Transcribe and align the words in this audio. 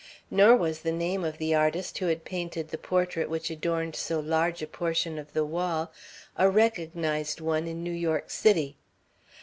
Nor 0.31 0.55
was 0.55 0.79
the 0.79 0.91
name 0.91 1.23
of 1.23 1.37
the 1.37 1.53
artist 1.53 1.99
who 1.99 2.07
had 2.07 2.25
painted 2.25 2.69
the 2.69 2.77
portrait 2.79 3.29
which 3.29 3.51
adorned 3.51 3.95
so 3.95 4.19
large 4.19 4.63
a 4.63 4.65
portion 4.65 5.19
of 5.19 5.33
the 5.33 5.45
wall 5.45 5.91
a 6.35 6.49
recognized 6.49 7.39
one 7.39 7.67
in 7.67 7.83
New 7.83 7.91
York 7.93 8.31
City. 8.31 8.77